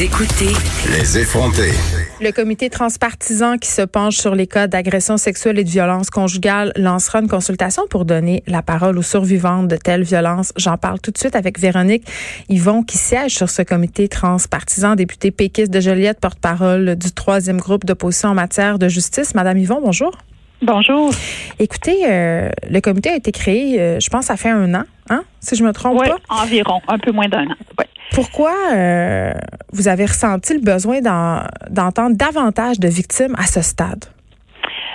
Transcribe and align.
Vous 0.00 0.06
écoutez 0.06 0.54
Les 0.92 1.18
effrontés. 1.18 1.74
Le 2.22 2.30
comité 2.32 2.70
transpartisan 2.70 3.58
qui 3.58 3.68
se 3.68 3.82
penche 3.82 4.16
sur 4.16 4.34
les 4.34 4.46
cas 4.46 4.66
d'agression 4.66 5.18
sexuelle 5.18 5.58
et 5.58 5.64
de 5.64 5.68
violence 5.68 6.08
conjugale 6.08 6.72
lancera 6.74 7.20
une 7.20 7.28
consultation 7.28 7.82
pour 7.86 8.06
donner 8.06 8.42
la 8.46 8.62
parole 8.62 8.96
aux 8.96 9.02
survivantes 9.02 9.68
de 9.68 9.76
telles 9.76 10.04
violences. 10.04 10.54
J'en 10.56 10.78
parle 10.78 11.00
tout 11.00 11.10
de 11.10 11.18
suite 11.18 11.36
avec 11.36 11.58
Véronique 11.58 12.10
Yvon 12.48 12.82
qui 12.82 12.96
siège 12.96 13.34
sur 13.34 13.50
ce 13.50 13.60
comité 13.60 14.08
transpartisan, 14.08 14.94
députée 14.94 15.32
péquiste 15.32 15.70
de 15.70 15.80
Joliette, 15.80 16.18
porte-parole 16.18 16.96
du 16.96 17.12
troisième 17.12 17.58
groupe 17.58 17.84
d'opposition 17.84 18.30
en 18.30 18.34
matière 18.34 18.78
de 18.78 18.88
justice. 18.88 19.34
Madame 19.34 19.58
Yvon, 19.58 19.82
bonjour. 19.82 20.16
Bonjour. 20.62 21.10
Écoutez, 21.58 22.02
euh, 22.06 22.50
le 22.68 22.80
comité 22.80 23.10
a 23.10 23.16
été 23.16 23.32
créé, 23.32 23.80
euh, 23.80 23.98
je 24.00 24.10
pense, 24.10 24.26
ça 24.26 24.36
fait 24.36 24.50
un 24.50 24.74
an, 24.74 24.84
hein, 25.08 25.22
si 25.40 25.56
je 25.56 25.64
me 25.64 25.72
trompe 25.72 25.98
Oui, 26.00 26.08
pas. 26.08 26.18
environ, 26.42 26.80
un 26.86 26.98
peu 26.98 27.12
moins 27.12 27.28
d'un 27.28 27.44
an. 27.46 27.54
Ouais. 27.78 27.86
Pourquoi 28.12 28.52
euh, 28.74 29.32
vous 29.72 29.88
avez 29.88 30.04
ressenti 30.04 30.52
le 30.54 30.60
besoin 30.60 31.00
d'en- 31.00 31.44
d'entendre 31.70 32.16
davantage 32.16 32.78
de 32.78 32.88
victimes 32.88 33.34
à 33.38 33.46
ce 33.46 33.62
stade? 33.62 34.04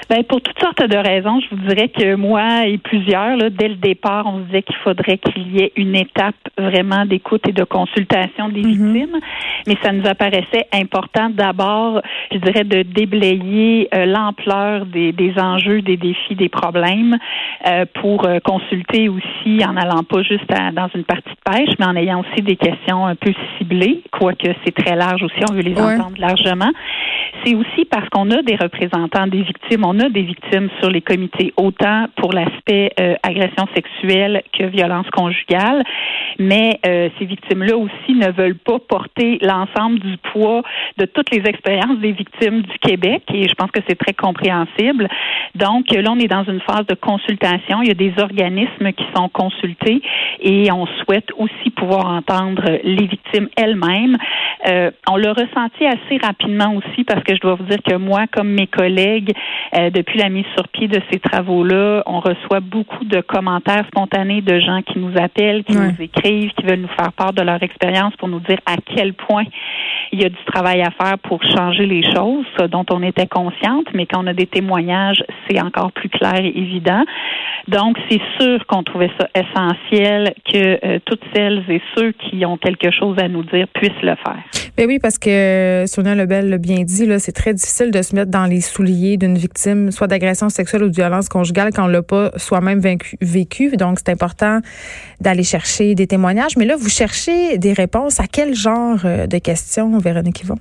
Ben, 0.10 0.24
pour 0.24 0.42
toutes 0.42 0.60
sortes 0.60 0.84
de 0.88 0.98
raisons, 0.98 1.40
je 1.40 1.56
vous 1.56 1.68
dirais 1.68 1.90
que 1.90 2.16
moi 2.16 2.66
et 2.68 2.78
plusieurs, 2.78 3.38
là, 3.38 3.50
dès 3.50 3.70
le 3.70 3.76
départ, 3.76 4.26
on 4.28 4.40
se 4.40 4.44
disait 4.46 4.62
qu'il 4.62 4.76
faudrait 4.84 5.18
qu'il 5.18 5.56
y 5.56 5.62
ait 5.64 5.72
une 5.76 5.96
étape 5.96 6.36
vraiment 6.58 7.06
d'écoute 7.06 7.48
et 7.48 7.52
de 7.54 7.64
consultation 7.64 8.50
des 8.50 8.62
victimes. 8.62 9.18
Mais 9.68 9.76
ça 9.82 9.92
nous 9.92 10.06
apparaissait 10.08 10.68
important 10.74 11.30
d'abord, 11.30 12.02
je 12.32 12.38
dirais, 12.38 12.64
de 12.64 12.84
déblayer 12.84 13.88
euh, 13.96 14.06
l'ampleur 14.06 14.86
des, 14.86 15.12
des 15.12 15.34
enjeux, 15.40 15.82
des 15.82 15.98
défis, 15.98 16.36
des 16.36 16.50
problèmes 16.50 17.18
euh, 17.68 17.86
pour 18.02 18.26
euh, 18.26 18.40
consulter 18.40 19.10
aussi 19.10 19.64
en 19.66 19.76
allant 19.78 20.04
pas 20.04 20.22
juste 20.22 20.52
à- 20.52 20.72
dans 20.72 20.90
une 20.94 21.04
partie 21.04 21.30
de 21.30 21.52
pêche, 21.52 21.74
mais 21.80 21.86
en 21.86 21.96
ayant 21.96 22.20
aussi 22.22 22.42
des 22.42 22.56
questions 22.58 23.06
un 23.08 23.16
peu 23.16 23.34
ciblées, 23.58 24.02
quoique 24.12 24.48
c'est 24.64 24.76
très 24.76 24.96
large 24.96 25.24
aussi, 25.24 25.40
on 25.50 25.54
veut 25.54 25.62
les 25.62 25.74
Ouais. 25.76 25.96
entendre 25.96 26.16
largement. 26.20 26.72
C'est 27.44 27.54
aussi 27.56 27.86
parce 27.90 28.08
qu'on 28.10 28.30
a 28.32 28.42
des 28.44 28.56
représentants 28.56 29.28
des 29.28 29.42
victimes, 29.42 29.84
on 29.86 30.00
a 30.00 30.10
des 30.10 30.24
victimes 30.24 30.70
sur 30.80 30.90
les 30.90 31.02
comités, 31.02 31.54
autant 31.58 32.08
pour 32.16 32.34
l'aspect 32.34 32.92
euh, 33.00 33.16
agression 33.22 33.68
sexuelle 33.76 34.42
que 34.58 34.66
violence 34.66 35.10
conjugale, 35.12 35.84
mais 36.40 36.80
euh, 36.86 37.10
ces 37.18 37.26
victimes-là 37.26 37.78
aussi 37.78 38.14
ne 38.14 38.32
veulent 38.32 38.58
pas 38.58 38.80
porter 38.80 39.40
l'ensemble 39.42 40.00
du 40.00 40.18
poids 40.32 40.64
de 40.98 41.06
toutes 41.06 41.32
les 41.32 41.44
expériences 41.48 42.00
des 42.00 42.12
victimes 42.12 42.62
du 42.62 42.78
Québec, 42.80 43.24
et 43.34 43.48
je 43.48 43.54
pense 43.56 43.72
que 43.72 43.82
c'est 43.88 43.98
très 43.98 44.14
compréhensible. 44.14 45.08
Donc 45.56 45.92
là, 45.92 46.12
on 46.12 46.20
est 46.20 46.28
dans 46.28 46.44
une 46.44 46.62
phase 46.62 46.86
de 46.88 46.96
consultation. 46.96 47.82
Il 47.82 47.88
y 47.88 47.92
a 47.92 47.94
des 47.94 48.14
organismes 48.22 48.92
qui 48.92 49.06
sont 49.16 49.30
consultés 49.30 50.02
et 50.42 50.72
on 50.72 50.86
souhaite 51.04 51.32
aussi 51.38 51.70
pouvoir 51.72 52.06
entendre 52.08 52.64
les 52.84 53.08
victimes 53.08 53.48
elles-mêmes. 53.56 54.18
Euh, 54.68 54.92
on 55.10 55.16
l'a 55.16 55.34
ressenti 55.34 55.86
assez 55.86 56.18
rapidement 56.22 56.76
aussi 56.76 57.04
parce 57.04 57.24
que 57.24 57.36
je 57.36 57.40
dois 57.40 57.56
vous 57.56 57.66
dire 57.66 57.82
que 57.86 57.96
moi, 57.96 58.26
comme 58.32 58.50
mes 58.50 58.68
collègues, 58.68 59.32
euh, 59.78 59.90
depuis 59.90 60.20
la 60.20 60.30
mise 60.30 60.46
sur 60.56 60.68
pied 60.70 60.88
de 60.88 61.00
ces 61.12 61.20
travaux-là, 61.20 62.04
on 62.06 62.20
reçoit 62.20 62.60
beaucoup 62.60 63.06
de 63.06 63.22
commentaires 63.22 63.86
spontanés 63.88 64.42
de 64.42 64.60
gens 64.60 64.82
qui 64.82 65.00
nous 65.00 65.14
appellent, 65.18 65.64
qui 65.64 65.74
nous 65.74 65.94
écrivent, 66.00 66.25
qui 66.26 66.66
veulent 66.66 66.82
nous 66.82 66.96
faire 67.00 67.14
part 67.14 67.34
de 67.34 67.42
leur 67.42 67.62
expérience 67.62 68.16
pour 68.16 68.28
nous 68.28 68.40
dire 68.40 68.60
à 68.66 68.78
quel 68.78 69.14
point 69.14 69.44
il 70.16 70.22
y 70.22 70.26
a 70.26 70.30
du 70.30 70.46
travail 70.46 70.82
à 70.82 70.92
faire 70.92 71.18
pour 71.20 71.44
changer 71.44 71.86
les 71.86 72.02
choses, 72.14 72.46
dont 72.72 72.86
on 72.90 73.04
était 73.04 73.28
consciente, 73.28 73.88
mais 73.94 74.06
quand 74.06 74.24
on 74.24 74.28
a 74.28 74.34
des 74.34 74.48
témoignages, 74.48 75.22
c'est 75.46 75.62
encore 75.62 75.92
plus 75.92 76.08
clair 76.08 76.40
et 76.40 76.58
évident. 76.58 77.04
Donc, 77.68 77.98
c'est 78.10 78.22
sûr 78.40 78.66
qu'on 78.68 78.84
trouvait 78.84 79.12
ça 79.20 79.28
essentiel 79.36 80.34
que 80.50 80.86
euh, 80.86 81.00
toutes 81.06 81.24
celles 81.34 81.64
et 81.68 81.82
ceux 81.96 82.14
qui 82.14 82.46
ont 82.46 82.58
quelque 82.58 82.92
chose 82.92 83.18
à 83.20 83.28
nous 83.28 83.44
dire 83.44 83.68
puissent 83.74 83.92
le 84.04 84.16
faire. 84.16 84.44
Ben 84.78 84.88
oui, 84.88 85.00
parce 85.00 85.18
que 85.18 85.86
Sonia 85.88 86.16
Lebel 86.16 86.50
l'a 86.50 86.58
bien 86.58 86.84
dit, 86.84 87.08
c'est 87.20 87.32
très 87.32 87.54
difficile 87.54 87.92
de 87.92 88.02
se 88.02 88.14
mettre 88.14 88.30
dans 88.30 88.46
les 88.46 88.62
souliers 88.62 89.18
d'une 89.18 89.38
victime, 89.38 89.92
soit 89.92 90.08
d'agression 90.08 90.50
sexuelle 90.50 90.84
ou 90.84 90.90
de 90.90 90.96
violence 90.96 91.28
conjugale, 91.28 91.72
quand 91.74 91.86
on 91.86 91.88
l'a 91.88 92.02
pas 92.02 92.32
soi-même 92.38 92.82
vécu. 93.22 93.78
Donc, 93.78 94.00
c'est 94.00 94.12
important 94.12 94.60
d'aller 95.22 95.44
chercher 95.44 95.96
des 95.96 96.08
témoignages. 96.08 96.58
Mais 96.58 96.66
là, 96.66 96.76
vous 96.76 96.90
cherchez 96.90 97.58
des 97.58 97.74
réponses 97.74 98.20
à 98.20 98.26
quel 98.32 98.54
genre 98.54 99.00
euh, 99.06 99.28
de 99.28 99.38
questions, 99.38 99.98
Véronique 100.06 100.42
Yvon? 100.44 100.56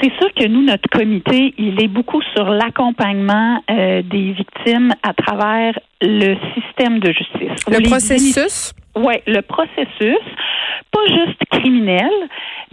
C'est 0.00 0.12
sûr 0.18 0.32
que 0.34 0.46
nous, 0.46 0.62
notre 0.62 0.88
comité, 0.90 1.54
il 1.56 1.82
est 1.82 1.88
beaucoup 1.88 2.20
sur 2.34 2.50
l'accompagnement 2.50 3.62
euh, 3.70 4.02
des 4.02 4.32
victimes 4.32 4.92
à 5.02 5.14
travers 5.14 5.78
le 6.02 6.36
système 6.54 6.98
de 6.98 7.12
justice. 7.12 7.64
Le 7.70 7.78
les 7.78 7.88
processus? 7.88 8.74
Oui, 8.96 9.14
le 9.26 9.40
processus, 9.40 10.24
pas 10.92 11.06
juste 11.08 11.40
criminel, 11.50 12.10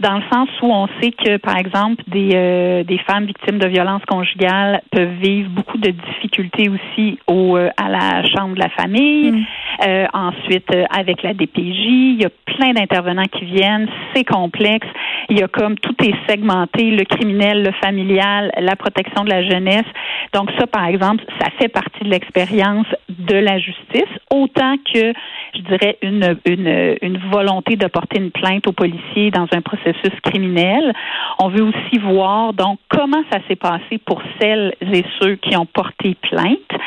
dans 0.00 0.16
le 0.16 0.22
sens 0.32 0.48
où 0.62 0.66
on 0.66 0.86
sait 1.00 1.12
que, 1.12 1.36
par 1.38 1.56
exemple, 1.56 2.02
des, 2.08 2.30
euh, 2.34 2.84
des 2.84 2.98
femmes 2.98 3.26
victimes 3.26 3.58
de 3.58 3.68
violences 3.68 4.04
conjugales 4.04 4.82
peuvent 4.90 5.16
vivre 5.20 5.50
beaucoup 5.50 5.78
de 5.78 5.90
difficultés 5.90 6.68
aussi 6.68 7.18
au, 7.26 7.56
euh, 7.56 7.70
à 7.76 7.88
la 7.88 8.24
chambre 8.26 8.54
de 8.54 8.60
la 8.60 8.68
famille. 8.70 9.32
Mm. 9.32 9.44
Euh, 9.86 10.06
ensuite, 10.12 10.70
euh, 10.74 10.84
avec 10.90 11.22
la 11.22 11.34
DPJ, 11.34 11.80
il 11.86 12.22
y 12.22 12.24
a 12.24 12.30
plein 12.44 12.72
d'intervenants 12.72 13.24
qui 13.24 13.44
viennent. 13.44 13.88
C'est 14.14 14.24
complexe. 14.24 14.86
Il 15.28 15.38
y 15.38 15.42
a 15.42 15.48
comme 15.48 15.78
tout 15.78 15.94
est 16.04 16.14
segmenté, 16.28 16.90
le 16.90 17.04
criminel, 17.04 17.62
le 17.62 17.72
familial, 17.82 18.52
la 18.58 18.76
protection 18.76 19.24
de 19.24 19.30
la 19.30 19.42
jeunesse. 19.42 19.86
Donc 20.34 20.50
ça, 20.58 20.66
par 20.66 20.86
exemple, 20.86 21.24
ça 21.40 21.48
fait 21.58 21.68
partie 21.68 22.04
de 22.04 22.10
l'expérience 22.10 22.86
de 23.08 23.36
la 23.36 23.58
justice, 23.58 24.10
autant 24.30 24.76
que, 24.92 25.12
je 25.54 25.60
dirais, 25.60 25.98
une, 26.02 26.36
une, 26.46 26.96
une 27.02 27.18
volonté 27.30 27.76
de 27.76 27.86
porter 27.86 28.18
une 28.18 28.30
plainte 28.30 28.66
aux 28.66 28.72
policiers 28.72 29.30
dans 29.30 29.46
un 29.52 29.60
processus 29.60 30.12
criminel. 30.22 30.92
On 31.38 31.48
veut 31.48 31.62
aussi 31.62 31.98
voir, 31.98 32.52
donc, 32.52 32.78
comment 32.88 33.22
ça 33.30 33.38
s'est 33.48 33.56
passé 33.56 33.98
pour 34.04 34.22
celles 34.40 34.74
et 34.80 35.04
ceux 35.20 35.36
qui 35.36 35.56
ont 35.56 35.66
porté 35.66 36.16
plainte, 36.30 36.80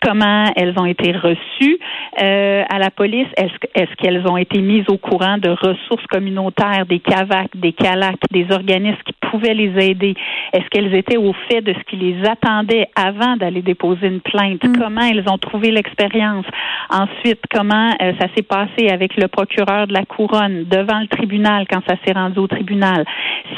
comment 0.00 0.52
elles 0.56 0.74
ont 0.78 0.86
été 0.86 1.12
reçues 1.12 1.78
euh, 2.20 2.41
à 2.68 2.78
la 2.78 2.90
police, 2.90 3.28
est-ce, 3.36 3.56
que- 3.58 3.68
est-ce 3.74 3.94
qu'elles 3.96 4.26
ont 4.28 4.36
été 4.36 4.58
mises 4.60 4.84
au 4.88 4.98
courant 4.98 5.38
de 5.38 5.50
ressources 5.50 6.06
communautaires, 6.08 6.86
des 6.88 6.98
CAVAC, 7.00 7.48
des 7.56 7.72
CALAC, 7.72 8.16
des 8.30 8.46
organismes 8.50 9.02
qui 9.06 9.14
pouvaient 9.30 9.54
les 9.54 9.72
aider, 9.90 10.14
est-ce 10.52 10.68
qu'elles 10.70 10.94
étaient 10.94 11.16
au 11.16 11.32
fait 11.48 11.60
de 11.62 11.72
ce 11.72 11.82
qui 11.88 11.96
les 11.96 12.16
attendait 12.28 12.86
avant 12.96 13.36
d'aller 13.36 13.62
déposer 13.62 14.06
une 14.06 14.20
plainte, 14.20 14.60
comment 14.78 15.02
elles 15.10 15.24
ont 15.28 15.38
trouvé 15.38 15.70
l'expérience, 15.70 16.44
ensuite 16.90 17.40
comment 17.50 17.90
euh, 18.02 18.12
ça 18.20 18.26
s'est 18.36 18.42
passé 18.56 18.88
avec 18.90 19.16
le 19.16 19.28
procureur 19.28 19.86
de 19.86 19.94
la 19.94 20.04
couronne 20.04 20.64
devant 20.70 21.00
le 21.00 21.08
tribunal 21.08 21.66
quand 21.70 21.80
ça 21.88 21.94
s'est 22.04 22.12
rendu 22.12 22.38
au 22.40 22.46
tribunal, 22.46 23.04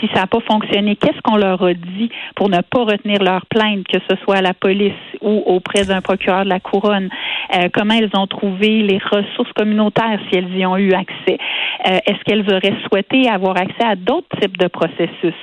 si 0.00 0.08
ça 0.14 0.20
n'a 0.22 0.26
pas 0.26 0.40
fonctionné, 0.40 0.96
qu'est-ce 0.96 1.20
qu'on 1.22 1.36
leur 1.36 1.62
a 1.62 1.74
dit 1.74 2.10
pour 2.36 2.48
ne 2.48 2.60
pas 2.60 2.84
retenir 2.84 3.22
leur 3.22 3.44
plainte, 3.46 3.86
que 3.88 3.98
ce 4.08 4.16
soit 4.22 4.36
à 4.36 4.42
la 4.42 4.54
police 4.54 4.92
ou 5.20 5.42
auprès 5.46 5.84
d'un 5.84 6.00
procureur 6.00 6.44
de 6.44 6.50
la 6.50 6.60
couronne, 6.60 7.08
Euh, 7.54 7.68
comment 7.76 7.94
elles 8.00 8.10
ont 8.22 8.26
trouvé 8.26 8.63
les 8.68 8.98
ressources 8.98 9.52
communautaires 9.54 10.18
si 10.30 10.36
elles 10.38 10.54
y 10.56 10.64
ont 10.66 10.76
eu 10.76 10.92
accès, 10.92 11.38
Euh, 11.86 11.98
est-ce 12.06 12.22
qu'elles 12.24 12.48
auraient 12.50 12.74
souhaité 12.88 13.28
avoir 13.28 13.56
accès 13.58 13.84
à 13.84 13.94
d'autres 13.94 14.28
types 14.40 14.56
de 14.56 14.68
processus, 14.68 15.34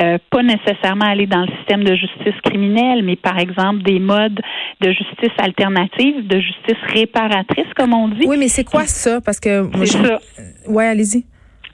Euh, 0.00 0.16
pas 0.30 0.42
nécessairement 0.42 1.04
aller 1.04 1.26
dans 1.26 1.42
le 1.42 1.52
système 1.58 1.84
de 1.84 1.94
justice 1.94 2.40
criminelle, 2.44 3.02
mais 3.02 3.16
par 3.16 3.38
exemple 3.38 3.82
des 3.82 3.98
modes 3.98 4.40
de 4.80 4.90
justice 4.90 5.36
alternative, 5.38 6.26
de 6.26 6.38
justice 6.40 6.78
réparatrice, 6.94 7.66
comme 7.76 7.92
on 7.92 8.08
dit. 8.08 8.24
Oui, 8.26 8.36
mais 8.38 8.48
c'est 8.48 8.64
quoi 8.64 8.84
ça? 8.86 9.20
Parce 9.20 9.38
que 9.38 9.68
C'est 9.84 9.98
je- 9.98 10.06
ça. 10.06 10.18
Ouais, 10.66 10.86
allez-y. 10.86 11.24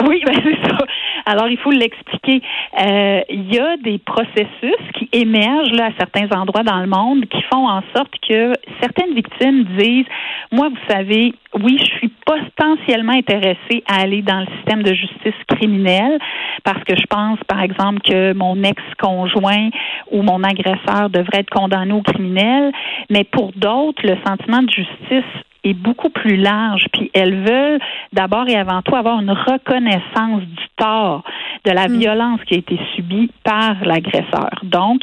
Oui, 0.07 0.21
ben 0.27 0.33
c'est 0.45 0.69
ça. 0.69 0.79
Alors, 1.29 1.49
il 1.49 1.59
faut 1.59 1.71
l'expliquer. 1.71 2.41
Euh, 2.81 3.21
Il 3.29 3.53
y 3.53 3.59
a 3.59 3.77
des 3.77 3.99
processus 3.99 4.81
qui 4.95 5.11
émergent 5.13 5.73
là, 5.73 5.89
à 5.89 5.91
certains 5.99 6.27
endroits 6.35 6.63
dans 6.63 6.81
le 6.81 6.87
monde 6.87 7.27
qui 7.27 7.43
font 7.53 7.69
en 7.69 7.83
sorte 7.95 8.15
que 8.27 8.55
certaines 8.81 9.15
victimes 9.15 9.65
disent, 9.77 10.07
moi, 10.51 10.71
vous 10.71 10.93
savez, 10.95 11.35
oui, 11.63 11.77
je 11.79 11.91
suis 11.99 12.09
potentiellement 12.25 13.13
intéressée 13.13 13.85
à 13.87 14.01
aller 14.01 14.23
dans 14.23 14.41
le 14.41 14.47
système 14.57 14.83
de 14.83 14.95
justice 14.95 15.35
criminelle 15.49 16.19
parce 16.65 16.83
que 16.85 16.97
je 16.97 17.07
pense, 17.11 17.39
par 17.47 17.61
exemple, 17.63 18.01
que 18.01 18.33
mon 18.33 18.63
ex-conjoint 18.63 19.69
ou 20.11 20.23
mon 20.23 20.43
agresseur 20.43 21.11
devrait 21.11 21.41
être 21.41 21.51
condamné 21.51 21.93
au 21.93 22.01
criminel, 22.01 22.73
mais 23.11 23.25
pour 23.25 23.53
d'autres, 23.53 24.01
le 24.03 24.17
sentiment 24.27 24.63
de 24.63 24.71
justice 24.71 25.33
est 25.65 25.75
beaucoup 25.75 26.11
plus 26.11 26.37
large. 26.37 26.87
Puis 26.93 27.11
elles 27.15 27.45
veulent 27.45 27.81
d'abord 28.13 28.49
et 28.49 28.57
avant 28.57 28.83
tout 28.83 28.95
avoir 28.95 29.21
une 29.21 29.31
reconnaissance 29.31 30.43
du 30.43 30.65
tort, 30.77 31.25
de 31.65 31.71
la 31.71 31.89
mm. 31.89 31.99
violence 31.99 32.41
qui 32.47 32.55
a 32.55 32.59
été 32.59 32.79
subie 32.95 33.31
par 33.45 33.77
l'agresseur. 33.85 34.51
Donc, 34.63 35.01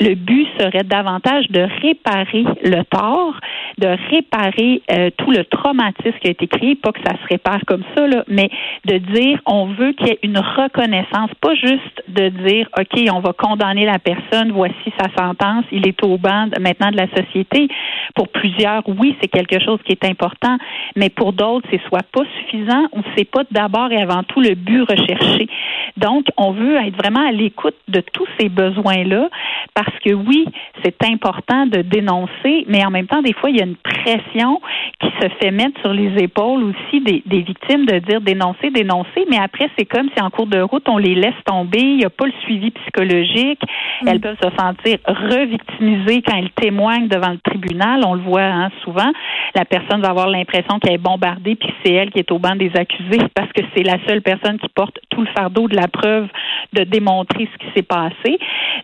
le 0.00 0.14
but 0.14 0.46
serait 0.58 0.84
davantage 0.84 1.48
de 1.50 1.66
réparer 1.82 2.44
le 2.62 2.82
tort, 2.84 3.34
de 3.78 3.88
réparer 4.10 4.82
euh, 4.90 5.10
tout 5.16 5.30
le 5.30 5.44
traumatisme 5.44 6.18
qui 6.20 6.28
a 6.28 6.30
été 6.30 6.46
créé, 6.46 6.74
pas 6.76 6.92
que 6.92 7.00
ça 7.04 7.12
se 7.12 7.26
répare 7.28 7.60
comme 7.66 7.82
ça, 7.96 8.06
là, 8.06 8.24
mais 8.28 8.50
de 8.84 8.98
dire 8.98 9.40
on 9.46 9.66
veut 9.66 9.92
qu'il 9.92 10.08
y 10.08 10.10
ait 10.10 10.18
une 10.22 10.38
reconnaissance, 10.38 11.30
pas 11.40 11.54
juste 11.54 12.02
de 12.08 12.28
dire 12.28 12.68
OK, 12.78 13.00
on 13.12 13.20
va 13.20 13.32
condamner 13.32 13.86
la 13.86 13.98
personne, 13.98 14.52
voici 14.52 14.92
sa 14.98 15.08
sentence, 15.18 15.64
il 15.72 15.86
est 15.86 16.02
au 16.04 16.18
banc 16.18 16.48
maintenant 16.60 16.90
de 16.90 16.96
la 16.96 17.08
société. 17.08 17.68
Pour 18.14 18.28
plusieurs, 18.28 18.82
oui, 18.88 19.16
c'est 19.20 19.28
quelque 19.28 19.58
chose 19.60 19.71
qui 19.84 19.92
est 19.92 20.04
important, 20.04 20.56
mais 20.96 21.08
pour 21.10 21.32
d'autres, 21.32 21.66
c'est 21.70 21.80
soit 21.88 22.04
pas 22.12 22.22
suffisant 22.38 22.84
ou 22.92 23.00
c'est 23.16 23.28
pas 23.28 23.42
d'abord 23.50 23.90
et 23.92 24.00
avant 24.00 24.22
tout 24.22 24.40
le 24.40 24.54
but 24.54 24.82
recherché. 24.82 25.48
Donc, 25.96 26.26
on 26.36 26.52
veut 26.52 26.76
être 26.76 26.96
vraiment 26.96 27.26
à 27.26 27.32
l'écoute 27.32 27.76
de 27.88 28.00
tous 28.12 28.26
ces 28.38 28.48
besoins-là 28.48 29.28
parce 29.74 29.98
que 30.04 30.12
oui, 30.12 30.46
c'est 30.84 31.02
important 31.04 31.66
de 31.66 31.82
dénoncer, 31.82 32.64
mais 32.68 32.84
en 32.84 32.90
même 32.90 33.06
temps, 33.06 33.22
des 33.22 33.32
fois, 33.32 33.50
il 33.50 33.56
y 33.56 33.60
a 33.60 33.64
une 33.64 33.76
pression 33.76 34.60
qui 35.00 35.08
se 35.20 35.28
fait 35.40 35.50
mettre 35.50 35.80
sur 35.80 35.92
les 35.92 36.22
épaules 36.22 36.64
aussi 36.64 37.00
des, 37.00 37.22
victimes 37.42 37.86
de 37.86 37.98
dire 37.98 38.20
dénoncer, 38.20 38.70
dénoncer, 38.70 39.26
mais 39.30 39.38
après, 39.38 39.68
c'est 39.78 39.84
comme 39.84 40.08
si 40.16 40.22
en 40.22 40.30
cours 40.30 40.46
de 40.46 40.60
route, 40.60 40.88
on 40.88 40.98
les 40.98 41.14
laisse 41.14 41.34
tomber, 41.44 41.80
il 41.80 41.96
n'y 41.98 42.04
a 42.04 42.10
pas 42.10 42.26
le 42.26 42.32
suivi 42.42 42.70
psychologique, 42.70 43.60
mm. 44.02 44.08
elles 44.08 44.20
peuvent 44.20 44.38
se 44.42 44.50
sentir 44.56 44.98
revictimisées 45.06 46.22
quand 46.22 46.36
elles 46.36 46.50
témoignent 46.52 47.08
devant 47.08 47.30
le 47.30 47.38
tribunal, 47.38 48.02
on 48.06 48.14
le 48.14 48.22
voit 48.22 48.42
hein, 48.42 48.70
souvent, 48.84 49.10
la 49.54 49.61
personne 49.64 50.00
va 50.00 50.10
avoir 50.10 50.28
l'impression 50.28 50.78
qu'elle 50.78 50.94
est 50.94 50.98
bombardée, 50.98 51.56
puis 51.56 51.72
c'est 51.84 51.92
elle 51.92 52.10
qui 52.10 52.18
est 52.18 52.30
au 52.30 52.38
banc 52.38 52.56
des 52.56 52.70
accusés 52.74 53.20
parce 53.34 53.52
que 53.52 53.62
c'est 53.74 53.82
la 53.82 53.98
seule 54.06 54.22
personne 54.22 54.58
qui 54.58 54.68
porte 54.68 54.98
tout 55.10 55.20
le 55.20 55.28
fardeau 55.36 55.68
de 55.68 55.76
la 55.76 55.88
preuve 55.88 56.28
de 56.72 56.84
démontrer 56.84 57.48
ce 57.52 57.58
qui 57.58 57.72
s'est 57.74 57.82
passé. 57.82 58.38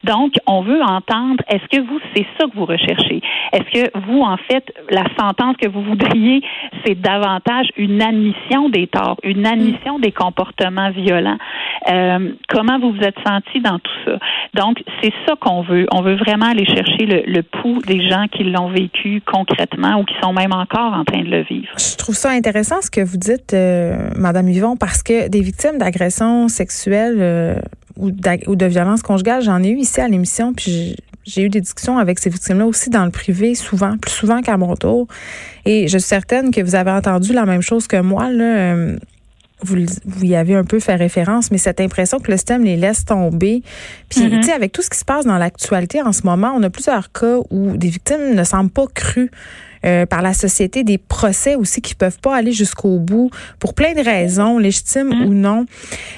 Donc, 0.04 0.34
on 0.46 0.62
veut 0.62 0.82
entendre, 0.82 1.42
est-ce 1.48 1.66
que 1.68 1.82
vous, 1.82 1.98
c'est 2.14 2.26
ça 2.38 2.46
que 2.46 2.54
vous 2.54 2.66
recherchez? 2.66 3.22
Est-ce 3.52 3.82
que 3.82 3.98
vous, 4.06 4.20
en 4.20 4.36
fait, 4.36 4.72
la 4.90 5.04
sentence 5.18 5.56
que 5.56 5.68
vous 5.68 5.82
voudriez, 5.82 6.42
c'est 6.84 7.00
davantage 7.00 7.68
une 7.76 8.02
admission 8.02 8.68
des 8.68 8.86
torts, 8.86 9.18
une 9.22 9.46
admission 9.46 9.98
des 9.98 10.12
comportements 10.12 10.90
violents? 10.90 11.38
Euh, 11.88 12.32
comment 12.48 12.78
vous 12.78 12.92
vous 12.92 13.02
êtes 13.02 13.16
senti 13.26 13.60
dans 13.60 13.78
tout 13.78 13.92
ça? 14.04 14.18
Donc, 14.54 14.82
c'est 15.02 15.12
ça 15.26 15.34
qu'on 15.40 15.62
veut. 15.62 15.86
On 15.92 16.02
veut 16.02 16.16
vraiment 16.16 16.46
aller 16.46 16.66
chercher 16.66 17.06
le, 17.06 17.42
pouls 17.42 17.80
des 17.86 18.08
gens 18.08 18.26
qui 18.30 18.44
l'ont 18.44 18.70
vécu 18.70 19.22
concrètement 19.24 20.00
ou 20.00 20.04
qui 20.04 20.14
sont 20.22 20.32
même 20.32 20.52
encore 20.52 20.92
en 20.92 21.04
train 21.04 21.22
de 21.22 21.30
le 21.30 21.42
vivre. 21.42 21.72
Je 21.78 21.96
trouve 21.96 22.14
ça 22.14 22.30
intéressant 22.30 22.80
ce 22.82 22.90
que 22.90 23.00
vous 23.00 23.16
dites, 23.16 23.54
euh, 23.54 24.10
Madame 24.16 24.48
Yvon, 24.48 24.76
parce 24.76 25.02
que 25.02 25.28
des 25.28 25.40
victimes 25.40 25.78
d'agressions 25.78 26.48
sexuelles 26.48 27.18
euh, 27.20 27.60
ou, 27.96 28.10
de 28.10 28.66
violence 28.66 29.02
conjugale, 29.02 29.42
j'en 29.42 29.62
ai 29.62 29.68
eu 29.68 29.78
ici 29.78 30.00
à 30.00 30.08
l'émission, 30.08 30.52
puis 30.52 30.96
j'ai 31.24 31.42
eu 31.42 31.48
des 31.48 31.60
discussions 31.60 31.98
avec 31.98 32.18
ces 32.18 32.30
victimes-là 32.30 32.66
aussi 32.66 32.90
dans 32.90 33.04
le 33.04 33.10
privé, 33.10 33.54
souvent, 33.54 33.96
plus 33.98 34.12
souvent 34.12 34.40
qu'à 34.40 34.56
mon 34.56 34.74
tour. 34.76 35.06
Et 35.64 35.88
je 35.88 35.98
suis 35.98 36.08
certaine 36.08 36.50
que 36.50 36.60
vous 36.60 36.74
avez 36.74 36.90
entendu 36.90 37.32
la 37.32 37.44
même 37.44 37.62
chose 37.62 37.86
que 37.86 38.00
moi. 38.00 38.30
Là. 38.30 38.74
Vous, 39.62 39.76
vous 40.04 40.24
y 40.24 40.36
avez 40.36 40.54
un 40.54 40.64
peu 40.64 40.78
fait 40.78 40.94
référence, 40.94 41.50
mais 41.50 41.58
cette 41.58 41.80
impression 41.80 42.20
que 42.20 42.30
le 42.30 42.36
système 42.36 42.64
les 42.64 42.76
laisse 42.76 43.04
tomber. 43.04 43.62
Puis, 44.08 44.20
mm-hmm. 44.20 44.40
tu 44.40 44.42
sais, 44.44 44.52
avec 44.52 44.72
tout 44.72 44.82
ce 44.82 44.90
qui 44.90 44.98
se 44.98 45.04
passe 45.04 45.24
dans 45.24 45.38
l'actualité 45.38 46.00
en 46.02 46.12
ce 46.12 46.22
moment, 46.22 46.52
on 46.56 46.62
a 46.62 46.70
plusieurs 46.70 47.10
cas 47.12 47.38
où 47.50 47.76
des 47.76 47.88
victimes 47.88 48.34
ne 48.34 48.44
semblent 48.44 48.70
pas 48.70 48.86
crues 48.92 49.30
euh, 49.84 50.06
par 50.06 50.22
la 50.22 50.34
société, 50.34 50.84
des 50.84 50.98
procès 50.98 51.54
aussi 51.54 51.80
qui 51.80 51.94
peuvent 51.94 52.18
pas 52.18 52.34
aller 52.34 52.52
jusqu'au 52.52 52.98
bout 52.98 53.30
pour 53.58 53.74
plein 53.74 53.94
de 53.94 54.00
raisons, 54.00 54.58
légitimes 54.58 55.10
mm-hmm. 55.10 55.26
ou 55.26 55.34
non. 55.34 55.66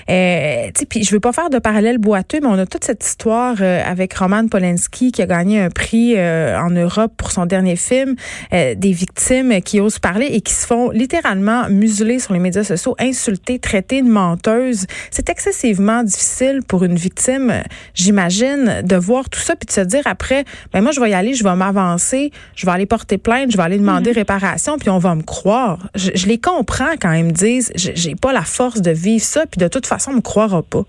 Euh, 0.08 0.70
puis 0.88 1.04
je 1.04 1.10
veux 1.12 1.20
pas 1.20 1.32
faire 1.32 1.50
de 1.50 1.58
parallèle 1.58 1.98
boiteux, 1.98 2.40
mais 2.40 2.48
on 2.48 2.58
a 2.58 2.66
toute 2.66 2.84
cette 2.84 3.04
histoire 3.04 3.56
euh, 3.60 3.82
avec 3.84 4.14
Roman 4.14 4.46
Polanski 4.48 5.12
qui 5.12 5.22
a 5.22 5.26
gagné 5.26 5.60
un 5.60 5.70
prix 5.70 6.14
euh, 6.16 6.58
en 6.58 6.70
Europe 6.70 7.12
pour 7.16 7.30
son 7.30 7.46
dernier 7.46 7.76
film, 7.76 8.14
des 8.52 8.92
victimes 8.92 9.60
qui 9.62 9.80
osent 9.80 9.98
parler 9.98 10.26
et 10.26 10.40
qui 10.40 10.52
se 10.52 10.66
font 10.66 10.90
littéralement 10.90 11.68
museler 11.68 12.18
sur 12.18 12.32
les 12.32 12.38
médias 12.38 12.64
sociaux, 12.64 12.94
insulter, 12.98 13.58
traiter 13.58 14.02
de 14.02 14.08
menteuse. 14.08 14.86
C'est 15.10 15.28
excessivement 15.28 16.02
difficile 16.02 16.60
pour 16.66 16.84
une 16.84 16.96
victime, 16.96 17.62
j'imagine, 17.94 18.82
de 18.82 18.96
voir 18.96 19.28
tout 19.28 19.40
ça 19.40 19.56
puis 19.56 19.66
de 19.66 19.72
se 19.72 19.80
dire 19.80 20.02
après, 20.06 20.44
ben 20.72 20.80
moi 20.80 20.92
je 20.92 21.00
vais 21.00 21.10
y 21.10 21.14
aller, 21.14 21.34
je 21.34 21.44
vais 21.44 21.54
m'avancer, 21.54 22.30
je 22.54 22.66
vais 22.66 22.72
aller 22.72 22.86
porter 22.86 23.18
plainte 23.18 23.50
je 23.50 23.56
vais 23.56 23.59
aller 23.62 23.78
demander 23.78 24.10
mhm. 24.10 24.16
réparation, 24.16 24.78
puis 24.78 24.90
on 24.90 24.98
va 24.98 25.14
me 25.14 25.22
croire. 25.22 25.78
Je, 25.94 26.26
les 26.26 26.38
comprends 26.38 26.94
quand 27.00 27.12
ils 27.12 27.24
me 27.24 27.32
disent, 27.32 27.72
j'ai 27.74 28.14
pas 28.14 28.32
la 28.32 28.42
force 28.42 28.82
de 28.82 28.90
vivre 28.90 29.22
ça, 29.22 29.46
puis 29.46 29.58
de 29.58 29.68
toute 29.68 29.86
façon, 29.86 30.12
on 30.12 30.16
me 30.16 30.20
croira 30.20 30.62
pas. 30.62 30.82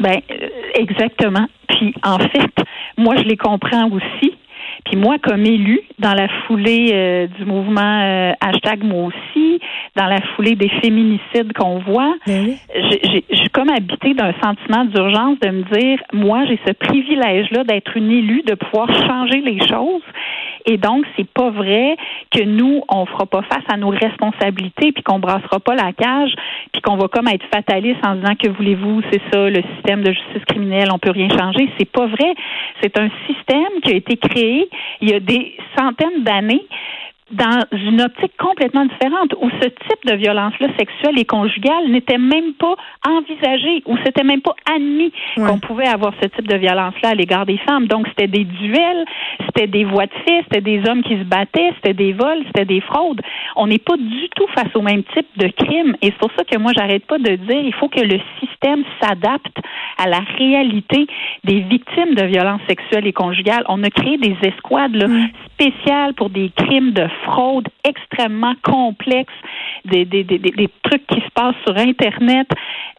Ben 0.00 0.20
euh, 0.30 0.48
exactement. 0.74 1.46
Puis 1.68 1.94
en 2.04 2.18
fait, 2.18 2.52
moi 2.96 3.16
je 3.16 3.24
les 3.24 3.36
comprends 3.36 3.90
aussi. 3.90 4.34
Puis 4.84 4.96
moi, 4.96 5.16
comme 5.22 5.44
élu, 5.44 5.80
dans 5.98 6.14
la 6.14 6.28
foulée 6.46 6.90
euh, 6.92 7.26
du 7.26 7.44
mouvement 7.44 8.00
euh, 8.02 8.32
hashtag 8.40 8.82
moi 8.84 9.08
aussi, 9.08 9.60
dans 9.96 10.06
la 10.06 10.20
foulée 10.34 10.54
des 10.54 10.68
féminicides 10.80 11.52
qu'on 11.52 11.80
voit, 11.80 12.14
ben 12.26 12.54
j'ai 12.74 13.48
comme 13.52 13.68
habité 13.70 14.14
d'un 14.14 14.32
sentiment 14.42 14.84
d'urgence 14.84 15.38
de 15.40 15.48
me 15.48 15.62
dire, 15.78 15.98
moi, 16.12 16.44
j'ai 16.46 16.58
ce 16.66 16.72
privilège-là 16.72 17.64
d'être 17.64 17.96
une 17.96 18.10
élue, 18.10 18.42
de 18.42 18.54
pouvoir 18.54 18.88
changer 19.06 19.40
les 19.40 19.58
choses. 19.66 20.02
Et 20.66 20.76
donc, 20.76 21.04
c'est 21.16 21.28
pas 21.28 21.50
vrai 21.50 21.96
que 22.30 22.42
nous, 22.42 22.82
on 22.88 23.06
fera 23.06 23.26
pas 23.26 23.42
face 23.42 23.64
à 23.72 23.76
nos 23.76 23.90
responsabilités, 23.90 24.92
puis 24.92 25.02
qu'on 25.02 25.18
brassera 25.18 25.60
pas 25.60 25.74
la 25.74 25.92
cage, 25.92 26.34
puis 26.72 26.82
qu'on 26.82 26.96
va 26.96 27.08
comme 27.08 27.28
être 27.28 27.46
fataliste 27.52 28.04
en 28.06 28.16
disant 28.16 28.34
que 28.34 28.48
voulez-vous, 28.48 29.02
c'est 29.10 29.22
ça, 29.32 29.48
le 29.48 29.62
système 29.74 30.02
de 30.02 30.12
justice 30.12 30.44
criminelle, 30.46 30.88
on 30.92 30.98
peut 30.98 31.10
rien 31.10 31.28
changer. 31.28 31.68
C'est 31.78 31.90
pas 31.90 32.06
vrai. 32.06 32.34
C'est 32.82 32.98
un 32.98 33.08
système 33.26 33.80
qui 33.82 33.92
a 33.92 33.96
été 33.96 34.16
créé 34.16 34.68
il 35.00 35.10
y 35.10 35.14
a 35.14 35.20
des 35.20 35.56
centaines 35.76 36.22
d'années 36.22 36.66
dans 37.30 37.64
une 37.72 38.00
optique 38.00 38.32
complètement 38.38 38.86
différente 38.86 39.34
où 39.40 39.50
ce 39.50 39.68
type 39.68 40.06
de 40.06 40.14
violence-là 40.14 40.68
sexuelle 40.78 41.18
et 41.18 41.24
conjugale 41.24 41.88
n'était 41.88 42.18
même 42.18 42.54
pas 42.54 42.74
envisagé, 43.06 43.82
où 43.86 43.96
c'était 44.04 44.24
même 44.24 44.40
pas 44.40 44.54
admis 44.74 45.12
qu'on 45.36 45.58
pouvait 45.58 45.88
avoir 45.88 46.14
ce 46.22 46.28
type 46.28 46.48
de 46.48 46.56
violence-là 46.56 47.10
à 47.10 47.14
l'égard 47.14 47.46
des 47.46 47.58
femmes. 47.58 47.86
Donc, 47.86 48.06
c'était 48.08 48.28
des 48.28 48.44
duels, 48.44 49.04
c'était 49.46 49.66
des 49.66 49.84
voies 49.84 50.06
de 50.06 50.12
fait, 50.26 50.42
c'était 50.44 50.60
des 50.60 50.82
hommes 50.88 51.02
qui 51.02 51.18
se 51.18 51.24
battaient, 51.24 51.72
c'était 51.76 51.94
des 51.94 52.12
vols, 52.12 52.44
c'était 52.46 52.64
des 52.64 52.80
fraudes. 52.80 53.20
On 53.56 53.66
n'est 53.66 53.78
pas 53.78 53.96
du 53.96 54.28
tout 54.34 54.46
face 54.54 54.74
au 54.74 54.82
même 54.82 55.02
type 55.14 55.28
de 55.36 55.48
crime. 55.48 55.96
Et 56.02 56.06
c'est 56.06 56.18
pour 56.18 56.30
ça 56.36 56.44
que 56.44 56.58
moi, 56.58 56.72
j'arrête 56.76 57.06
pas 57.06 57.18
de 57.18 57.36
dire, 57.36 57.60
il 57.62 57.74
faut 57.74 57.88
que 57.88 58.00
le 58.00 58.20
système 58.40 58.84
s'adapte 59.00 59.58
à 59.98 60.08
la 60.08 60.20
réalité 60.38 61.06
des 61.44 61.60
victimes 61.60 62.14
de 62.14 62.24
violences 62.24 62.62
sexuelles 62.68 63.06
et 63.06 63.12
conjugales. 63.12 63.64
On 63.68 63.82
a 63.82 63.90
créé 63.90 64.16
des 64.16 64.36
escouades 64.42 64.94
là, 64.94 65.06
spéciales 65.52 66.14
pour 66.14 66.30
des 66.30 66.50
crimes 66.56 66.92
de 66.92 67.06
fraude 67.24 67.68
extrêmement 67.84 68.54
des, 69.84 70.50
des 70.50 70.68
trucs 70.82 71.06
qui 71.06 71.20
se 71.20 71.30
passent 71.34 71.56
sur 71.66 71.76
Internet. 71.76 72.48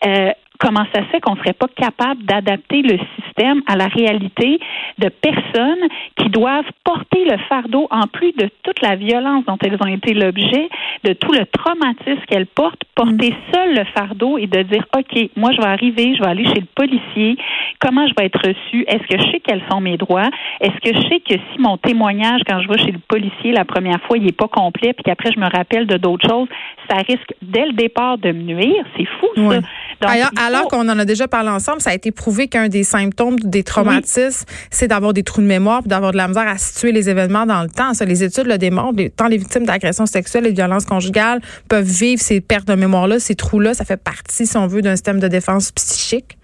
Euh, 0.06 0.32
comment 0.60 0.86
ça 0.94 1.02
se 1.02 1.08
fait 1.08 1.22
qu'on 1.22 1.36
ne 1.36 1.40
serait 1.40 1.54
pas 1.54 1.68
capable 1.76 2.24
d'adapter 2.24 2.82
le 2.82 3.00
système 3.16 3.62
à 3.66 3.76
la 3.76 3.88
réalité 3.88 4.60
de 4.98 5.10
personnes 5.10 5.88
qui 6.18 6.30
doivent 6.30 6.70
porter 6.84 7.26
le 7.26 7.38
fardeau 7.48 7.88
en 7.90 8.08
plus 8.08 8.34
de 8.34 8.50
toute 8.64 8.82
la 8.82 8.96
violence 8.96 9.46
dont 9.46 9.58
elles 9.62 9.78
ont 9.80 9.88
été 9.88 10.14
l'objet, 10.14 10.70
de 11.06 11.14
tout 11.14 11.32
le 11.32 11.46
traumatisme 11.46 12.26
qu'elles 12.28 12.46
portent, 12.46 12.82
porter 12.94 13.32
mm. 13.32 13.54
seul 13.54 13.76
le 13.76 13.86
fardeau 13.96 14.38
et 14.38 14.48
de 14.48 14.62
dire 14.64 14.86
OK, 14.96 15.30
moi 15.38 15.52
je 15.54 15.62
vais 15.62 15.68
arriver, 15.68 16.16
je 16.16 16.22
vais 16.22 16.30
aller 16.30 16.46
chez 16.46 16.60
le 16.60 16.68
policier, 16.76 17.38
comment 17.80 18.06
je 18.08 18.14
vais 18.18 18.26
être 18.26 18.40
reçue, 18.46 18.84
est-ce 18.88 19.08
que 19.08 19.22
je 19.22 19.32
sais 19.32 19.40
quels 19.40 19.64
sont 19.72 19.80
mes 19.80 19.98
droits, 19.98 20.30
est-ce 20.60 20.80
que 20.82 20.96
je 20.96 21.08
sais 21.08 21.20
que 21.22 21.36
si 21.36 21.60
mon 21.60 21.78
témoignage 21.78 22.42
quand 22.46 22.62
je 22.62 22.68
vais 22.68 22.80
chez 22.80 22.92
le 22.92 23.00
policier 23.08 23.54
la 23.54 23.66
première 23.66 24.02
fois, 24.02 24.18
il 24.18 24.26
n'est 24.26 24.34
pas 24.34 24.50
complet 24.50 24.92
puis 24.94 25.04
qu'après 25.04 25.32
je 25.34 25.40
me 25.40 25.50
rappelle 25.50 25.88
de 25.88 25.96
d'autres 25.96 26.28
choses, 26.28 26.50
ça 26.90 26.98
risque 26.98 27.34
dès 27.42 27.66
le 27.66 27.74
départ 27.74 28.18
de 28.18 28.32
me 28.32 28.42
nuire, 28.42 28.84
c'est 28.98 29.06
fou 29.06 29.28
ça. 29.36 29.42
Donc, 29.42 29.62
alors 30.02 30.30
qu'on 30.70 30.88
en 30.90 31.00
a 31.00 31.06
déjà 31.06 31.28
parlé 31.28 31.50
ensemble, 31.50 31.82
ça 31.82 31.92
a 31.92 31.94
été 31.94 32.12
prouvé 32.12 32.48
qu'un 32.48 32.68
des 32.70 32.84
symptômes 32.84 33.40
des 33.40 33.64
traumatismes, 33.64 34.46
c'est 34.72 34.88
d'avoir 34.88 35.14
des 35.14 35.24
trous 35.24 35.42
de 35.42 35.48
mémoire, 35.48 35.84
d'avoir 35.84 36.12
de 36.12 36.18
la 36.18 36.28
misère 36.28 36.48
à 36.48 36.58
situer 36.58 36.92
les 36.92 37.10
événements 37.10 37.46
dans 37.46 37.62
le 37.62 37.70
temps. 37.70 37.94
Ça, 37.94 38.06
les 38.06 38.24
études 38.24 38.48
le 38.48 38.58
démontrent. 38.58 39.02
Tant 39.16 39.28
les 39.28 39.38
victimes 39.38 39.66
d'agressions 39.66 40.06
sexuelles 40.06 40.48
et 40.48 40.52
de 40.52 40.56
violences 40.56 40.86
conjugales 40.86 41.42
peuvent 41.68 41.86
vivre 41.86 42.22
ces 42.22 42.42
pertes 42.42 42.68
de 42.68 42.76
mémoire-là, 42.76 43.20
ces 43.20 43.36
trous-là. 43.36 43.74
Ça 43.74 43.86
fait 43.86 43.98
partie, 43.98 44.46
si 44.46 44.58
on 44.58 44.68
veut, 44.68 44.82
d'un 44.82 44.96
système 44.96 45.20
de 45.20 45.28
défense 45.28 45.72
psychique. 45.72 46.38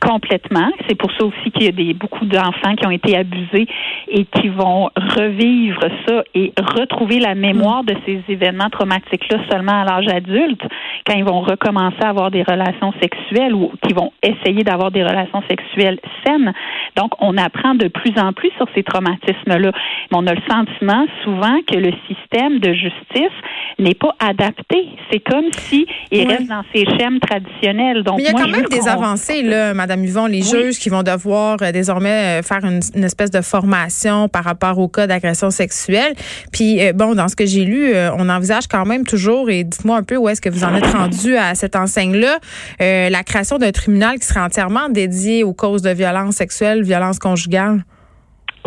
Complètement. 0.00 0.70
C'est 0.88 0.94
pour 0.94 1.10
ça 1.12 1.24
aussi 1.24 1.50
qu'il 1.52 1.64
y 1.64 1.68
a 1.68 1.72
des, 1.72 1.94
beaucoup 1.94 2.24
d'enfants 2.24 2.74
qui 2.76 2.86
ont 2.86 2.90
été 2.90 3.16
abusés 3.16 3.66
et 4.08 4.24
qui 4.24 4.48
vont 4.48 4.90
revivre 4.96 5.80
ça 6.06 6.22
et 6.34 6.52
retrouver 6.58 7.20
la 7.20 7.34
mémoire 7.34 7.84
de 7.84 7.94
ces 8.06 8.20
événements 8.28 8.70
traumatiques-là 8.70 9.38
seulement 9.50 9.82
à 9.82 9.84
l'âge 9.84 10.08
adulte, 10.08 10.62
quand 11.06 11.16
ils 11.16 11.24
vont 11.24 11.40
recommencer 11.40 12.02
à 12.02 12.10
avoir 12.10 12.30
des 12.30 12.42
relations 12.42 12.92
sexuelles 13.00 13.54
ou 13.54 13.72
qui 13.82 13.92
vont 13.92 14.12
essayer 14.22 14.64
d'avoir 14.64 14.90
des 14.90 15.02
relations 15.02 15.42
sexuelles 15.48 16.00
saines. 16.24 16.52
Donc, 16.96 17.12
on 17.20 17.36
apprend 17.36 17.74
de 17.74 17.88
plus 17.88 18.18
en 18.18 18.32
plus 18.32 18.50
sur 18.56 18.66
ces 18.74 18.82
traumatismes-là. 18.82 19.72
Mais 20.10 20.16
on 20.16 20.26
a 20.26 20.34
le 20.34 20.42
sentiment 20.48 21.06
souvent 21.24 21.58
que 21.66 21.76
le 21.76 21.92
système 22.08 22.58
de 22.58 22.72
justice 22.72 23.36
n'est 23.78 23.94
pas 23.94 24.14
adapté. 24.18 24.88
C'est 25.10 25.20
comme 25.20 25.46
si 25.52 25.86
il 26.10 26.26
reste 26.26 26.48
dans 26.48 26.62
ses 26.74 26.84
schèmes 26.84 27.20
traditionnels. 27.20 28.02
Donc, 28.02 28.16
Mais 28.16 28.24
il 28.24 28.26
y 28.26 28.28
a 28.28 28.32
quand 28.32 28.48
même 28.48 28.66
des 28.66 28.88
avancées, 28.88 29.42
là, 29.42 29.74
Madame 29.74 30.04
Yvon, 30.04 30.26
les 30.26 30.42
juges 30.42 30.78
qui 30.78 30.88
vont 30.88 31.02
devoir 31.02 31.58
euh, 31.62 31.72
désormais 31.72 32.40
euh, 32.40 32.42
faire 32.42 32.64
une, 32.64 33.04
espèce 33.04 33.30
de 33.30 33.40
formation 33.40 34.28
par 34.28 34.44
rapport 34.44 34.78
au 34.78 34.88
cas 34.88 35.06
d'agression 35.06 35.50
sexuelle. 35.50 36.14
Puis, 36.52 36.80
euh, 36.80 36.92
bon, 36.92 37.14
dans 37.14 37.28
ce 37.28 37.36
que 37.36 37.46
j'ai 37.46 37.64
lu, 37.64 37.92
on 38.16 38.28
envisage 38.28 38.66
quand 38.66 38.84
même 38.84 39.04
toujours, 39.04 39.50
et 39.50 39.64
dites-moi 39.64 39.96
un 39.96 40.02
peu 40.02 40.16
où 40.16 40.28
est-ce 40.28 40.40
que 40.40 40.48
vous 40.48 40.64
en 40.64 40.74
êtes 40.74 40.86
rendu 40.86 41.36
à 41.36 41.54
cette 41.54 41.76
enseigne-là, 41.76 42.38
la 42.80 43.22
création 43.22 43.58
d'un 43.58 43.72
tribunal 43.72 44.18
qui 44.18 44.26
serait 44.26 44.40
entièrement 44.40 44.88
dédié 44.88 45.44
aux 45.44 45.52
causes 45.52 45.82
de 45.82 45.90
violence 45.90 46.34
sexuelle, 46.36 46.82
violence 46.82 47.18
conjugale. 47.18 47.84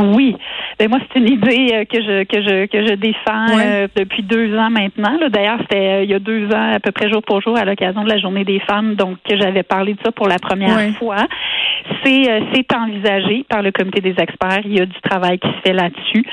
Oui. 0.02 0.36
Ben 0.80 0.90
moi, 0.90 1.00
c'est 1.02 1.20
une 1.20 1.28
idée 1.28 1.70
euh, 1.74 1.86
que 1.86 2.02
je 2.02 2.24
que 2.24 2.42
je 2.42 2.66
que 2.66 2.88
je 2.88 2.94
défends 2.96 3.58
euh, 3.58 3.88
depuis 3.96 4.24
deux 4.24 4.58
ans 4.58 4.70
maintenant. 4.70 5.18
D'ailleurs, 5.30 5.60
c'était 5.62 6.00
euh, 6.00 6.04
il 6.04 6.10
y 6.10 6.14
a 6.14 6.20
deux 6.20 6.48
ans 6.48 6.74
à 6.74 6.80
peu 6.80 6.92
près 6.92 7.10
jour 7.10 7.22
pour 7.22 7.42
jour 7.42 7.58
à 7.58 7.66
l'occasion 7.66 8.04
de 8.04 8.10
la 8.10 8.18
Journée 8.18 8.44
des 8.44 8.60
femmes, 8.60 8.96
donc 8.96 9.18
que 9.28 9.38
j'avais 9.38 9.64
parlé 9.64 9.94
de 9.94 10.00
ça 10.04 10.12
pour 10.12 10.28
la 10.28 10.40
première 10.40 10.80
fois. 10.96 11.28
C'est 12.04 12.44
c'est 12.54 12.76
envisagé 12.76 13.46
par 13.50 13.62
le 13.62 13.72
Comité 13.72 14.02
des 14.02 14.16
experts. 14.18 14.62
Il 14.66 14.78
y 14.78 14.82
a 14.82 14.86
du 14.86 15.02
travail 15.02 15.40
qui 15.40 15.48
se 15.48 15.62
fait 15.64 15.74
là-dessus. 15.74 16.26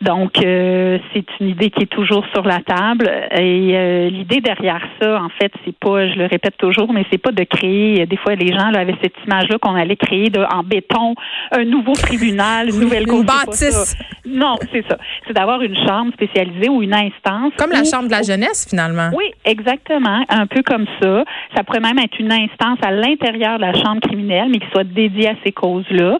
Donc, 0.00 0.32
c'est 0.36 1.24
une 1.40 1.48
idée 1.48 1.70
qui 1.70 1.84
est 1.84 1.90
toujours 1.90 2.24
sur 2.32 2.44
la 2.44 2.60
table. 2.60 3.10
Et 3.36 4.08
l'idée 4.10 4.40
derrière 4.40 4.82
ça, 5.00 5.22
en 5.22 5.28
fait, 5.28 5.52
c'est 5.64 5.76
pas, 5.78 6.08
je 6.08 6.14
le 6.18 6.26
répète 6.26 6.56
toujours, 6.56 6.92
mais 6.92 7.04
c'est 7.10 7.18
pas 7.18 7.32
de 7.32 7.44
créer. 7.44 8.06
Des 8.06 8.16
fois, 8.16 8.34
les 8.34 8.48
gens 8.48 8.70
là, 8.70 8.80
avaient 8.80 8.96
cette 9.02 9.14
image-là 9.26 9.58
qu'on 9.58 9.74
allait 9.74 9.96
créer 9.96 10.30
de, 10.30 10.40
en 10.40 10.62
béton 10.62 11.14
un 11.52 11.64
nouveau 11.64 11.92
tribunal, 11.92 12.68
une 12.70 12.80
nouvelle 12.80 13.06
bâtisse. 13.06 13.96
Non, 14.26 14.56
c'est 14.72 14.86
ça. 14.88 14.96
C'est 15.26 15.32
d'avoir 15.32 15.62
une 15.62 15.76
chambre 15.86 16.12
spécialisée 16.12 16.68
ou 16.68 16.82
une 16.82 16.94
instance. 16.94 17.52
Comme 17.58 17.70
la 17.70 17.84
chambre 17.84 18.06
de 18.06 18.12
la 18.12 18.22
jeunesse, 18.22 18.66
finalement. 18.68 19.10
Oui, 19.14 19.24
exactement. 19.44 20.24
Un 20.28 20.46
peu 20.46 20.62
comme 20.62 20.86
ça. 21.00 21.24
Ça 21.56 21.64
pourrait 21.64 21.80
même 21.80 21.98
être 21.98 22.18
une 22.18 22.32
instance 22.32 22.78
à 22.82 22.90
l'intérieur 22.90 23.56
de 23.56 23.62
la 23.62 23.74
chambre 23.74 24.00
criminelle, 24.00 24.48
mais 24.50 24.58
qui 24.58 24.68
soit 24.72 24.84
dédiée 24.84 25.28
à 25.28 25.34
ces 25.44 25.52
causes-là. 25.52 26.18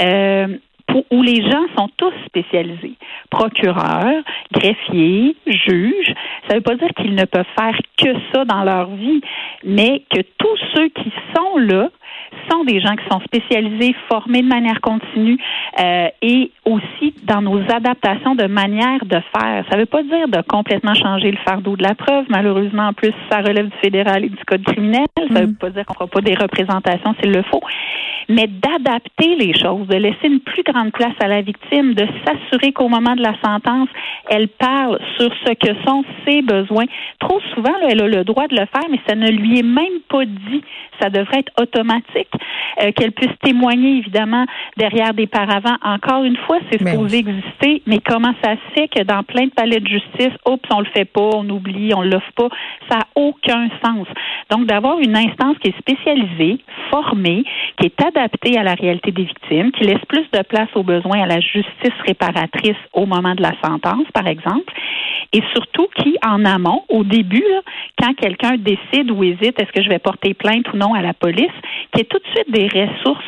Euh, 0.00 0.46
où 1.10 1.22
les 1.22 1.42
gens 1.42 1.66
sont 1.76 1.88
tous 1.96 2.12
spécialisés. 2.26 2.94
Procureurs, 3.30 4.22
greffiers, 4.52 5.36
juges. 5.46 6.14
Ça 6.46 6.54
ne 6.54 6.54
veut 6.56 6.62
pas 6.62 6.74
dire 6.76 6.88
qu'ils 6.96 7.14
ne 7.14 7.24
peuvent 7.24 7.44
faire 7.58 7.78
que 7.96 8.14
ça 8.32 8.44
dans 8.44 8.64
leur 8.64 8.88
vie, 8.90 9.20
mais 9.64 10.02
que 10.10 10.20
tous 10.38 10.58
ceux 10.74 10.88
qui 10.88 11.12
sont 11.34 11.58
là 11.58 11.90
sont 12.50 12.64
des 12.64 12.80
gens 12.80 12.94
qui 12.96 13.04
sont 13.10 13.20
spécialisés, 13.20 13.94
formés 14.08 14.42
de 14.42 14.48
manière 14.48 14.80
continue 14.80 15.38
euh, 15.80 16.08
et 16.22 16.50
aussi 16.64 17.14
dans 17.24 17.42
nos 17.42 17.60
adaptations 17.70 18.34
de 18.34 18.46
manière 18.46 19.04
de 19.04 19.18
faire. 19.36 19.64
Ça 19.68 19.76
ne 19.76 19.80
veut 19.80 19.86
pas 19.86 20.02
dire 20.02 20.28
de 20.28 20.40
complètement 20.42 20.94
changer 20.94 21.30
le 21.30 21.38
fardeau 21.38 21.76
de 21.76 21.82
la 21.82 21.94
preuve. 21.94 22.24
Malheureusement, 22.28 22.88
en 22.88 22.92
plus, 22.92 23.12
ça 23.30 23.38
relève 23.38 23.68
du 23.68 23.76
fédéral 23.82 24.24
et 24.24 24.28
du 24.28 24.44
code 24.46 24.62
criminel. 24.64 25.06
Ça 25.16 25.24
ne 25.24 25.40
veut 25.40 25.46
mm. 25.46 25.56
pas 25.56 25.70
dire 25.70 25.86
qu'on 25.86 25.94
ne 25.94 25.98
fera 25.98 26.06
pas 26.08 26.20
des 26.20 26.34
représentations 26.34 27.14
s'il 27.20 27.32
le 27.32 27.42
faut, 27.42 27.62
mais 28.28 28.46
d'adapter 28.46 29.36
les 29.36 29.54
choses, 29.54 29.86
de 29.88 29.96
laisser 29.96 30.26
une 30.26 30.40
plus 30.40 30.62
grande 30.62 30.92
place 30.92 31.14
à 31.20 31.28
la 31.28 31.40
victime, 31.40 31.94
de 31.94 32.06
s'assurer 32.24 32.72
qu'au 32.72 32.88
moment 32.88 33.14
de 33.14 33.22
la 33.22 33.34
sentence, 33.42 33.88
elle 34.28 34.48
parle 34.48 34.98
sur 35.18 35.30
ce 35.46 35.52
que 35.54 35.74
sont 35.86 36.04
ses 36.26 36.42
besoins. 36.42 36.84
Trop 37.20 37.40
souvent, 37.54 37.74
elle 37.88 38.02
a 38.02 38.08
le 38.08 38.24
droit 38.24 38.46
de 38.48 38.54
le 38.54 38.66
faire, 38.66 38.88
mais 38.90 39.00
ça 39.06 39.14
ne 39.14 39.30
lui 39.30 39.58
est 39.58 39.62
même 39.62 40.00
pas 40.08 40.24
dit. 40.24 40.62
Ça 41.00 41.10
devrait 41.10 41.40
être 41.40 41.52
automatique. 41.60 42.07
Euh, 42.80 42.92
qu'elle 42.92 43.10
puisse 43.10 43.36
témoigner, 43.42 43.98
évidemment, 43.98 44.46
derrière 44.76 45.12
des 45.12 45.26
paravents. 45.26 45.76
Encore 45.82 46.22
une 46.22 46.36
fois, 46.36 46.58
c'est 46.70 46.78
supposé 46.78 47.18
exister, 47.18 47.82
mais 47.86 47.98
comment 47.98 48.34
ça 48.42 48.52
se 48.52 48.74
fait 48.74 48.88
que 48.88 49.02
dans 49.02 49.24
plein 49.24 49.46
de 49.46 49.50
palais 49.50 49.80
de 49.80 49.88
justice, 49.88 50.32
oups, 50.46 50.62
on 50.72 50.80
le 50.80 50.86
fait 50.94 51.04
pas, 51.04 51.30
on 51.34 51.48
oublie, 51.48 51.92
on 51.94 52.02
l'offre 52.02 52.30
pas, 52.36 52.48
ça 52.88 52.98
n'a 52.98 53.06
aucun 53.16 53.68
sens. 53.84 54.06
Donc, 54.50 54.66
d'avoir 54.66 55.00
une 55.00 55.16
instance 55.16 55.56
qui 55.58 55.68
est 55.68 55.78
spécialisée, 55.78 56.58
formée, 56.90 57.42
qui 57.80 57.86
est 57.86 58.04
adaptée 58.04 58.56
à 58.56 58.62
la 58.62 58.74
réalité 58.74 59.10
des 59.10 59.24
victimes, 59.24 59.72
qui 59.72 59.84
laisse 59.84 60.04
plus 60.08 60.26
de 60.32 60.42
place 60.42 60.68
aux 60.76 60.84
besoins 60.84 61.22
à 61.22 61.26
la 61.26 61.40
justice 61.40 61.98
réparatrice 62.06 62.76
au 62.92 63.06
moment 63.06 63.34
de 63.34 63.42
la 63.42 63.54
sentence, 63.64 64.06
par 64.14 64.28
exemple, 64.28 64.72
et 65.32 65.42
surtout 65.52 65.88
qui, 65.96 66.16
en 66.24 66.44
amont, 66.44 66.84
au 66.88 67.02
début, 67.02 67.44
quand 68.00 68.14
quelqu'un 68.14 68.56
décide 68.56 69.10
ou 69.10 69.24
hésite, 69.24 69.60
est-ce 69.60 69.72
que 69.72 69.82
je 69.82 69.88
vais 69.88 69.98
porter 69.98 70.32
plainte 70.34 70.72
ou 70.72 70.76
non 70.76 70.94
à 70.94 71.02
la 71.02 71.12
police, 71.12 71.50
tout 72.04 72.18
de 72.18 72.26
suite 72.34 72.50
des 72.50 72.68
ressources 72.68 73.24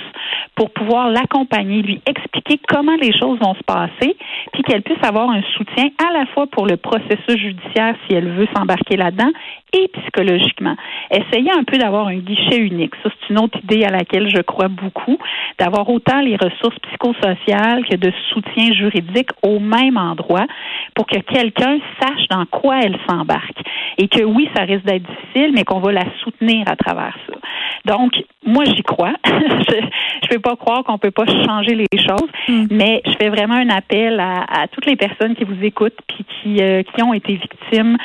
pour 0.54 0.70
pouvoir 0.70 1.08
l'accompagner, 1.08 1.82
lui 1.82 2.00
expliquer 2.06 2.60
comment 2.68 2.96
les 2.96 3.16
choses 3.18 3.38
vont 3.38 3.54
se 3.54 3.62
passer, 3.62 4.16
puis 4.52 4.62
qu'elle 4.62 4.82
puisse 4.82 5.02
avoir 5.02 5.30
un 5.30 5.42
soutien 5.56 5.88
à 5.98 6.12
la 6.12 6.26
fois 6.26 6.46
pour 6.46 6.66
le 6.66 6.76
processus 6.76 7.36
judiciaire 7.36 7.94
si 8.06 8.14
elle 8.14 8.28
veut 8.28 8.48
s'embarquer 8.54 8.96
là-dedans 8.96 9.30
et 9.72 9.88
psychologiquement. 9.88 10.76
Essayez 11.10 11.50
un 11.50 11.64
peu 11.64 11.78
d'avoir 11.78 12.08
un 12.08 12.16
guichet 12.16 12.58
unique. 12.58 12.94
Ça, 13.02 13.10
c'est 13.10 13.32
une 13.32 13.40
autre 13.40 13.58
idée 13.62 13.84
à 13.84 13.90
laquelle 13.90 14.28
je 14.28 14.42
crois 14.42 14.68
beaucoup, 14.68 15.18
d'avoir 15.58 15.88
autant 15.88 16.20
les 16.20 16.36
ressources 16.36 16.78
psychosociales 16.80 17.84
que 17.86 17.96
de 17.96 18.12
soutien 18.32 18.72
juridique 18.72 19.30
au 19.42 19.58
même 19.58 19.96
endroit 19.96 20.46
pour 20.94 21.06
que 21.06 21.18
quelqu'un 21.18 21.78
sache 22.00 22.26
dans 22.30 22.46
quoi 22.46 22.80
elle 22.82 22.98
s'embarque. 23.08 23.60
Et 23.98 24.08
que 24.08 24.22
oui, 24.22 24.48
ça 24.54 24.62
risque 24.62 24.84
d'être 24.84 25.02
difficile, 25.02 25.52
mais 25.54 25.64
qu'on 25.64 25.80
va 25.80 25.92
la 25.92 26.04
soutenir 26.22 26.64
à 26.68 26.76
travers 26.76 27.16
ça. 27.26 27.36
Donc, 27.84 28.12
moi, 28.44 28.64
j'y 28.64 28.82
crois. 28.82 29.12
je 29.24 29.30
ne 29.30 30.28
peux 30.28 30.40
pas 30.40 30.56
croire 30.56 30.84
qu'on 30.84 30.98
peut 30.98 31.10
pas 31.10 31.26
changer 31.26 31.74
les 31.74 31.98
choses, 31.98 32.30
mm. 32.48 32.66
mais 32.70 33.02
je 33.06 33.12
fais 33.20 33.28
vraiment 33.28 33.54
un 33.54 33.68
appel 33.68 34.20
à, 34.20 34.66
toutes 34.72 34.86
les 34.86 34.96
personnes 34.96 35.34
qui 35.34 35.44
vous 35.44 35.62
écoutent 35.62 35.98
puis 36.08 36.24
qui, 36.24 36.62
euh, 36.62 36.82
qui 36.82 37.02
ont 37.02 37.14
été 37.14 37.34
victimes 37.34 37.96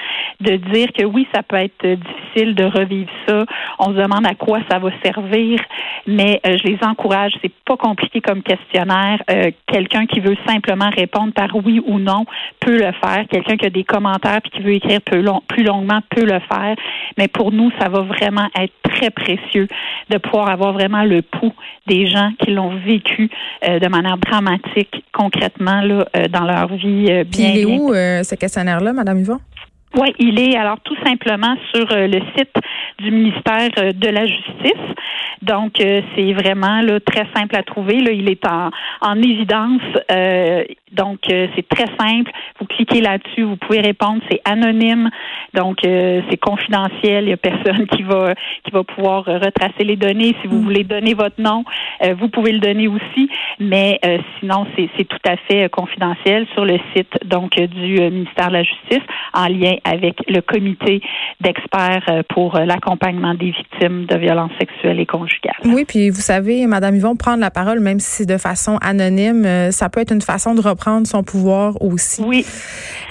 de 0.41 0.55
dire 0.55 0.88
que 0.93 1.05
oui, 1.05 1.27
ça 1.34 1.43
peut 1.43 1.54
être 1.63 1.85
difficile 1.85 2.55
de 2.55 2.65
revivre 2.65 3.09
ça. 3.27 3.45
On 3.79 3.89
se 3.89 4.01
demande 4.01 4.25
à 4.25 4.35
quoi 4.35 4.59
ça 4.69 4.79
va 4.79 4.89
servir, 5.03 5.59
mais 6.07 6.39
euh, 6.45 6.57
je 6.57 6.67
les 6.67 6.77
encourage. 6.81 7.33
C'est 7.41 7.53
pas 7.65 7.77
compliqué 7.77 8.21
comme 8.21 8.41
questionnaire. 8.43 9.21
Euh, 9.29 9.51
quelqu'un 9.67 10.05
qui 10.05 10.19
veut 10.19 10.38
simplement 10.47 10.89
répondre 10.95 11.33
par 11.33 11.55
oui 11.55 11.81
ou 11.85 12.00
non 12.00 12.25
peut 12.59 12.77
le 12.77 12.91
faire. 13.03 13.25
Quelqu'un 13.29 13.57
qui 13.57 13.65
a 13.65 13.69
des 13.69 13.83
commentaires 13.83 14.41
puis 14.41 14.51
qui 14.51 14.62
veut 14.62 14.74
écrire 14.74 15.01
plus 15.01 15.63
longuement 15.63 16.00
peut 16.09 16.25
le 16.25 16.39
faire. 16.39 16.75
Mais 17.17 17.27
pour 17.27 17.51
nous, 17.51 17.71
ça 17.79 17.89
va 17.89 18.01
vraiment 18.01 18.47
être 18.59 18.74
très 18.83 19.09
précieux 19.09 19.67
de 20.09 20.17
pouvoir 20.17 20.50
avoir 20.50 20.74
vraiment 20.74 21.03
le 21.03 21.21
pouls 21.21 21.53
des 21.88 22.07
gens 22.07 22.31
qui 22.39 22.51
l'ont 22.51 22.75
vécu 22.85 23.29
euh, 23.67 23.79
de 23.79 23.88
manière 23.88 24.17
dramatique, 24.17 25.03
concrètement, 25.13 25.81
là, 25.81 26.05
euh, 26.15 26.27
dans 26.27 26.45
leur 26.45 26.74
vie. 26.75 27.07
Euh, 27.09 27.24
bien, 27.24 27.25
Puis 27.25 27.43
il 27.43 27.59
est 27.59 27.65
où 27.65 27.93
ce 27.93 28.35
questionnaire-là, 28.35 28.93
Madame 28.93 29.19
Yvon? 29.19 29.39
Oui, 29.94 30.13
il 30.20 30.39
est 30.39 30.58
alors 30.58 30.80
tout 30.82 30.96
simplement 31.06 31.56
sur 31.74 31.86
le 31.89 32.20
site 32.36 32.54
du 33.00 33.12
ministère 33.12 33.70
de 33.94 34.10
la 34.10 34.25
Justice. 34.25 34.96
Donc, 35.42 35.74
c'est 35.77 36.34
vraiment 36.34 36.82
là, 36.82 37.00
très 37.00 37.27
simple 37.36 37.56
à 37.56 37.63
trouver. 37.63 38.01
Là, 38.01 38.12
il 38.12 38.30
est 38.30 38.46
en, 38.48 38.70
en 39.01 39.15
évidence. 39.18 39.82
Donc, 40.96 41.30
euh, 41.30 41.48
c'est 41.56 41.68
très 41.68 41.88
simple. 42.00 42.32
Vous 42.60 42.65
cliquez 42.65 43.01
là-dessus, 43.01 43.44
vous 43.44 43.58
pouvez 43.58 43.82
répondre. 43.82 44.22
C'est 44.30 44.39
anonyme, 44.46 45.10
donc 45.54 45.86
euh, 45.86 46.22
c'est 46.30 46.38
confidentiel. 46.38 47.25
Il 47.25 47.27
n'y 47.27 47.34
a 47.34 47.38
personne 47.38 47.86
qui 47.92 48.04
va 48.04 48.34
qui 48.63 48.72
va 48.72 48.84
pouvoir 48.84 49.25
retracer 49.25 49.84
les 49.84 49.98
données. 49.98 50.36
Si 50.42 50.48
vous 50.48 50.58
mm. 50.58 50.63
voulez 50.63 50.84
donner 50.84 51.13
votre 51.13 51.39
nom, 51.42 51.65
euh, 52.04 52.15
vous 52.18 52.30
pouvez 52.30 52.54
le 52.54 52.60
donner 52.60 52.88
aussi. 52.88 53.30
Mais 53.60 54.00
sinon, 54.39 54.65
c'est 54.75 55.06
tout 55.06 55.18
à 55.27 55.38
fait 55.38 55.70
confidentiel 55.70 56.46
sur 56.54 56.65
le 56.65 56.77
site 56.96 57.13
donc 57.25 57.56
du 57.56 58.00
ministère 58.00 58.50
de 58.50 58.54
la 58.54 58.63
Justice 58.63 59.04
en 59.34 59.48
lien 59.48 59.75
avec 59.84 60.15
le 60.27 60.42
comité 60.42 61.01
d'experts 61.42 62.24
pour 62.30 62.58
l'accompagnement 62.60 63.34
des 63.34 63.51
victimes 63.51 64.06
de 64.06 64.18
violences 64.18 64.51
sexuelles 64.60 65.00
et 65.00 65.06
conjugales. 65.06 65.35
Oui, 65.65 65.86
puis 65.86 66.10
vous 66.10 66.22
savez, 66.22 66.68
Madame 66.68 66.96
Yvon, 66.96 67.15
prendre 67.15 67.39
la 67.39 67.51
parole, 67.51 67.80
même 67.80 68.00
si 68.00 68.10
c'est 68.10 68.25
de 68.25 68.38
façon 68.38 68.77
anonyme, 68.82 69.72
ça 69.72 69.89
peut 69.89 70.00
être 70.01 70.13
une 70.13 70.22
façon 70.22 70.54
de 70.56 70.62
reprendre 70.62 70.86
prendre 70.86 71.08
son 71.08 71.24
pouvoir 71.24 71.82
aussi. 71.82 72.22
Oui. 72.22 72.46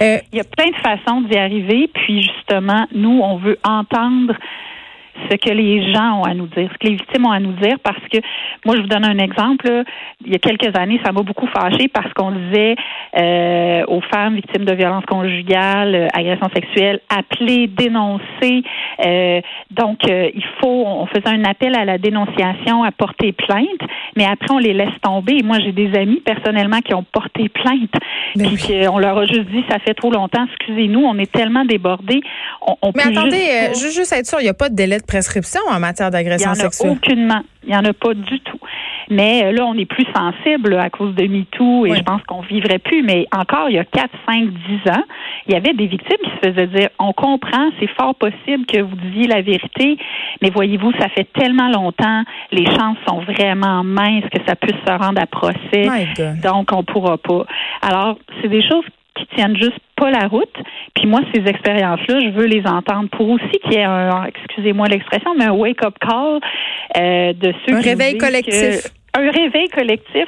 Euh, 0.01 0.17
Il 0.31 0.37
y 0.37 0.41
a 0.41 0.45
plein 0.45 0.69
de 0.69 0.75
façons 0.77 1.21
d'y 1.21 1.37
arriver. 1.37 1.89
Puis 1.93 2.21
justement, 2.21 2.87
nous, 2.93 3.19
on 3.21 3.37
veut 3.37 3.57
entendre 3.63 4.33
ce 5.29 5.35
que 5.37 5.51
les 5.51 5.93
gens 5.93 6.19
ont 6.19 6.23
à 6.23 6.33
nous 6.33 6.47
dire, 6.47 6.69
ce 6.71 6.77
que 6.77 6.87
les 6.87 6.95
victimes 6.95 7.25
ont 7.25 7.31
à 7.31 7.39
nous 7.39 7.53
dire, 7.53 7.77
parce 7.83 8.01
que 8.11 8.17
moi, 8.65 8.75
je 8.75 8.81
vous 8.81 8.87
donne 8.87 9.05
un 9.05 9.17
exemple. 9.17 9.83
Il 10.25 10.31
y 10.31 10.35
a 10.35 10.39
quelques 10.39 10.75
années, 10.77 10.99
ça 11.05 11.11
m'a 11.11 11.21
beaucoup 11.21 11.47
fâché 11.47 11.87
parce 11.87 12.11
qu'on 12.13 12.31
disait 12.31 12.75
euh, 13.17 13.83
aux 13.87 14.01
femmes 14.01 14.35
victimes 14.35 14.65
de 14.65 14.73
violences 14.73 15.05
conjugales, 15.05 15.95
euh, 15.95 16.07
agressions 16.13 16.49
sexuelles, 16.53 16.99
appeler, 17.09 17.67
dénoncer. 17.67 18.63
Euh, 19.05 19.41
donc, 19.71 19.99
il 20.07 20.43
faut, 20.59 20.85
on 20.85 21.05
faisait 21.07 21.27
un 21.27 21.43
appel 21.43 21.75
à 21.75 21.85
la 21.85 21.97
dénonciation, 21.97 22.83
à 22.83 22.91
porter 22.91 23.31
plainte, 23.31 23.81
mais 24.15 24.25
après, 24.25 24.51
on 24.51 24.57
les 24.57 24.73
laisse 24.73 24.99
tomber. 25.01 25.41
Moi, 25.43 25.59
j'ai 25.59 25.71
des 25.71 25.97
amis 25.97 26.21
personnellement 26.25 26.79
qui 26.79 26.93
ont 26.93 27.05
porté 27.11 27.49
plainte, 27.49 27.91
ben 28.35 28.47
puis 28.55 28.87
on 28.87 28.99
leur 28.99 29.17
a 29.17 29.25
juste 29.25 29.45
dit, 29.51 29.63
ça 29.69 29.79
fait 29.79 29.93
trop 29.93 30.11
longtemps, 30.11 30.45
excusez-nous, 30.51 31.01
on 31.01 31.17
est 31.17 31.31
tellement 31.31 31.65
débordés. 31.65 32.21
On, 32.81 32.91
mais 32.95 33.03
attendez, 33.03 33.69
juste, 33.69 33.95
juste 33.95 34.13
être 34.13 34.25
sûr, 34.25 34.39
il 34.39 34.43
n'y 34.43 34.49
a 34.49 34.53
pas 34.53 34.69
de 34.69 34.75
délai 34.75 34.97
de 34.97 35.04
prescription 35.05 35.61
en 35.69 35.79
matière 35.79 36.11
d'agression 36.11 36.53
sexuelle? 36.53 36.91
Aucunement. 36.91 37.41
Il 37.63 37.69
n'y 37.69 37.75
en 37.75 37.85
a 37.85 37.93
pas 37.93 38.13
du 38.13 38.39
tout. 38.41 38.59
Mais 39.09 39.45
euh, 39.45 39.51
là, 39.51 39.65
on 39.65 39.75
est 39.75 39.85
plus 39.85 40.05
sensible 40.15 40.75
à 40.75 40.89
cause 40.89 41.15
de 41.15 41.25
MeToo 41.25 41.85
et 41.85 41.95
je 41.95 42.03
pense 42.03 42.21
qu'on 42.23 42.41
vivrait 42.41 42.79
plus. 42.79 43.03
Mais 43.03 43.25
encore, 43.35 43.69
il 43.69 43.75
y 43.75 43.79
a 43.79 43.85
4, 43.85 44.09
5, 44.27 44.49
10 44.85 44.91
ans, 44.91 45.03
il 45.47 45.53
y 45.53 45.57
avait 45.57 45.73
des 45.73 45.87
victimes 45.87 46.17
qui 46.23 46.29
se 46.29 46.51
faisaient 46.51 46.67
dire 46.67 46.89
on 46.99 47.13
comprend, 47.13 47.69
c'est 47.79 47.89
fort 47.97 48.15
possible 48.15 48.65
que 48.65 48.81
vous 48.81 48.95
disiez 48.95 49.27
la 49.27 49.41
vérité, 49.41 49.97
mais 50.41 50.49
voyez-vous, 50.49 50.91
ça 50.99 51.09
fait 51.09 51.27
tellement 51.33 51.69
longtemps, 51.69 52.23
les 52.51 52.65
chances 52.65 52.97
sont 53.07 53.21
vraiment 53.21 53.83
minces 53.83 54.25
que 54.31 54.39
ça 54.47 54.55
puisse 54.55 54.77
se 54.85 54.91
rendre 54.91 55.21
à 55.21 55.25
procès. 55.25 55.87
Donc, 56.43 56.69
on 56.71 56.83
pourra 56.83 57.17
pas. 57.17 57.45
Alors, 57.81 58.17
c'est 58.41 58.49
des 58.49 58.61
choses 58.61 58.85
qui 59.15 59.25
tiennent 59.35 59.57
juste 59.57 59.79
pas 59.95 60.11
la 60.11 60.27
route. 60.27 60.55
Puis 60.93 61.07
moi, 61.07 61.21
ces 61.33 61.41
expériences-là, 61.47 62.19
je 62.19 62.29
veux 62.29 62.45
les 62.45 62.65
entendre 62.65 63.09
pour 63.09 63.29
aussi 63.29 63.59
qu'il 63.63 63.73
y 63.73 63.77
ait 63.77 63.83
un, 63.83 64.25
excusez-moi 64.25 64.87
l'expression, 64.87 65.33
mais 65.37 65.45
un 65.45 65.53
wake-up 65.53 65.95
call 65.99 66.39
euh, 66.97 67.33
de 67.33 67.53
ceux 67.65 67.75
un 67.75 67.81
réveil 67.81 68.17
collectif. 68.17 68.87
un 69.17 69.31
réveil 69.31 69.69
collectif 69.69 70.27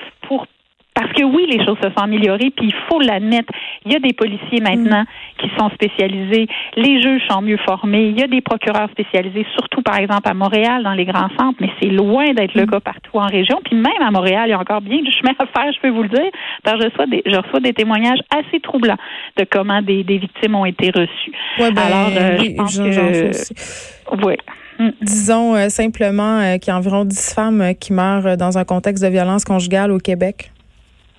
parce 0.98 1.14
que 1.14 1.24
oui, 1.24 1.46
les 1.48 1.64
choses 1.64 1.78
se 1.84 1.90
sont 1.90 2.04
améliorées, 2.04 2.50
puis 2.50 2.70
il 2.70 2.76
faut 2.90 3.00
l'admettre. 3.00 3.54
Il 3.86 3.94
y 3.94 3.96
a 3.96 4.00
des 4.00 4.14
policiers 4.14 4.62
maintenant 4.62 5.04
mm. 5.04 5.06
qui 5.38 5.50
sont 5.56 5.70
spécialisés. 5.70 6.48
Les 6.76 7.00
juges 7.00 7.22
sont 7.30 7.44
mieux 7.44 7.60
formés. 7.68 8.08
Il 8.08 8.20
y 8.20 8.24
a 8.24 8.28
des 8.28 8.42
procureurs 8.42 8.90
spécialisés, 8.90 9.46
surtout 9.54 9.84
par 9.84 10.00
exemple 10.00 10.28
à 10.28 10.34
Montréal, 10.34 10.82
dans 10.82 10.94
les 10.94 11.06
grands 11.06 11.30
centres, 11.38 11.60
mais 11.60 11.70
c'est 11.80 11.90
loin 11.90 12.34
d'être 12.34 12.56
le 12.56 12.64
mm. 12.64 12.72
cas 12.72 12.80
partout 12.80 13.18
en 13.20 13.28
région. 13.28 13.60
Puis 13.64 13.76
même 13.76 14.02
à 14.02 14.10
Montréal, 14.10 14.46
il 14.48 14.50
y 14.50 14.54
a 14.54 14.60
encore 14.60 14.82
bien 14.82 15.00
du 15.04 15.12
chemin 15.12 15.34
à 15.38 15.46
faire, 15.46 15.72
je 15.72 15.80
peux 15.80 15.90
vous 15.90 16.02
le 16.02 16.10
dire, 16.10 16.32
parce 16.64 16.78
que 16.78 16.86
je 16.86 16.90
reçois 16.90 17.06
des, 17.06 17.22
je 17.28 17.36
reçois 17.36 17.60
des 17.60 17.74
témoignages 17.74 18.20
assez 18.36 18.60
troublants 18.60 18.98
de 19.38 19.46
comment 19.48 19.84
des, 19.84 20.04
des 20.04 20.18
victimes 20.18 20.56
ont 20.56 20.66
été 20.66 20.90
reçues. 20.90 21.32
Ben, 21.60 21.78
Alors, 21.78 22.10
euh, 22.18 22.38
je 22.40 22.56
pense 22.56 22.76
que... 22.76 24.26
Oui. 24.26 24.34
Mm. 24.80 24.90
Disons 25.04 25.56
euh, 25.56 25.70
simplement 25.70 26.40
euh, 26.40 26.58
qu'il 26.58 26.72
y 26.72 26.76
a 26.76 26.78
environ 26.78 27.06
10 27.06 27.36
femmes 27.36 27.76
qui 27.80 27.94
meurent 27.94 28.36
dans 28.36 28.58
un 28.58 28.64
contexte 28.64 29.04
de 29.04 29.10
violence 29.10 29.46
conjugale 29.46 29.92
au 29.92 30.00
Québec. 30.00 30.52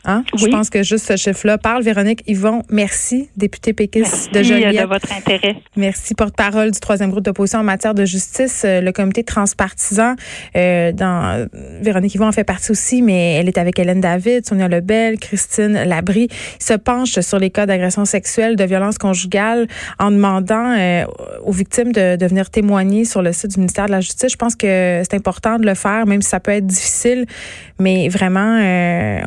Hein? 0.09 0.25
Je 0.35 0.47
pense 0.47 0.71
que 0.71 0.83
juste 0.83 1.07
ce 1.07 1.17
chiffre-là 1.17 1.59
parle. 1.59 1.83
Véronique 1.83 2.23
Yvon, 2.27 2.63
merci, 2.71 3.29
députée 3.37 3.75
péquiste 3.75 4.33
de 4.33 4.43
Joliette. 4.43 4.73
Merci 4.73 4.83
de 4.83 4.89
votre 4.89 5.13
intérêt. 5.13 5.57
Merci, 5.77 6.15
porte-parole 6.15 6.71
du 6.71 6.81
troisième 6.81 7.11
groupe 7.11 7.25
d'opposition 7.25 7.59
en 7.59 7.65
matière 7.65 7.93
de 7.93 8.07
justice. 8.07 8.63
Euh, 8.65 8.81
le 8.81 8.91
comité 8.93 9.23
transpartisan, 9.23 10.15
euh, 10.57 10.93
dans, 10.93 11.47
Véronique 11.83 12.15
Yvon 12.15 12.27
en 12.27 12.33
fait 12.33 12.45
partie 12.45 12.71
aussi, 12.71 13.03
mais 13.03 13.35
elle 13.35 13.49
est 13.49 13.59
avec 13.59 13.79
Hélène 13.79 14.01
David, 14.01 14.47
Sonia 14.47 14.67
Lebel, 14.67 15.19
Christine 15.19 15.85
Labrie. 15.85 16.29
se 16.59 16.73
penche 16.73 17.21
sur 17.21 17.39
les 17.39 17.51
cas 17.51 17.67
d'agression 17.67 18.07
sexuelle, 18.07 18.57
de 18.57 18.65
violence 18.65 18.97
conjugale, 18.97 19.67
en 19.99 20.11
demandant 20.11 20.75
euh, 20.79 21.05
aux 21.45 21.53
victimes 21.53 21.93
de, 21.93 22.17
de 22.17 22.27
venir 22.27 22.49
témoigner 22.49 23.05
sur 23.05 23.21
le 23.21 23.35
site 23.35 23.51
du 23.51 23.59
ministère 23.59 23.87
de 23.87 23.93
la 23.93 24.01
Justice. 24.01 24.33
Je 24.33 24.37
pense 24.37 24.57
que 24.57 25.03
c'est 25.03 25.15
important 25.15 25.59
de 25.59 25.67
le 25.67 25.75
faire, 25.75 26.07
même 26.07 26.23
si 26.23 26.31
ça 26.31 26.41
peut 26.41 26.53
être 26.53 26.67
difficile, 26.67 27.27
mais 27.79 28.09
vraiment, 28.09 28.59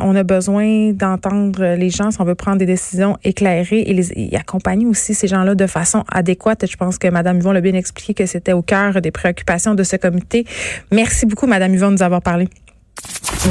on 0.02 0.16
a 0.16 0.24
besoin 0.24 0.71
d'entendre 0.94 1.76
les 1.76 1.90
gens 1.90 2.12
si 2.12 2.22
on 2.22 2.24
veut 2.26 2.36
prendre 2.36 2.58
des 2.58 2.66
décisions 2.66 3.18
éclairées 3.24 3.84
et, 3.88 4.36
accompagner 4.36 4.86
aussi 4.86 5.14
ces 5.14 5.28
gens-là 5.28 5.56
de 5.56 5.68
façon 5.68 6.04
adéquate. 6.12 6.66
Je 6.70 6.78
pense 6.78 6.98
que 6.98 7.08
Mme 7.08 7.38
Yvon 7.38 7.52
l'a 7.52 7.62
bien 7.62 7.74
expliqué 7.74 8.14
que 8.14 8.26
c'était 8.26 8.54
au 8.54 8.62
cœur 8.62 9.02
des 9.02 9.12
préoccupations 9.12 9.76
de 9.76 9.84
ce 9.84 9.96
comité. 9.96 10.46
Merci 10.92 11.26
beaucoup, 11.26 11.48
Mme 11.48 11.74
Yvon, 11.74 11.88
de 11.88 11.94
nous 11.94 12.04
avoir 12.04 12.22
parlé. 12.22 12.48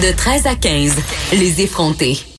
De 0.02 0.16
13 0.16 0.46
à 0.46 0.54
15, 0.54 0.96
les 1.32 1.62
effrontés. 1.62 2.20